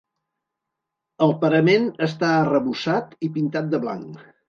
El 1.27 1.35
parament 1.45 1.87
està 2.09 2.33
arrebossat 2.41 3.17
i 3.29 3.35
pintat 3.39 3.73
de 3.77 3.87
blanc. 3.89 4.31